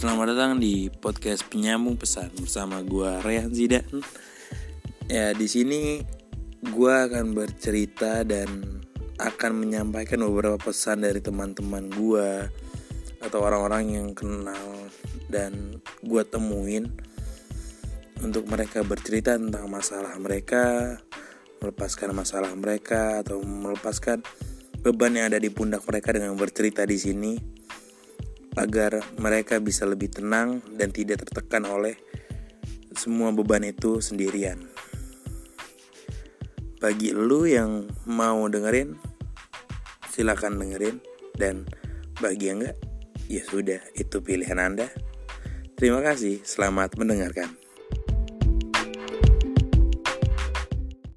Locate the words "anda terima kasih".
44.56-46.40